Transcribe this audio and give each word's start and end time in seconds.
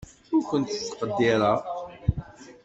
Ur 0.33 0.43
kent-ttqeddireɣ. 0.49 1.59